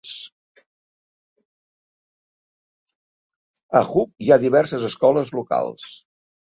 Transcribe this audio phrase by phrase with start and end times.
[3.83, 5.91] A Hook, hi ha diverses escoles locals.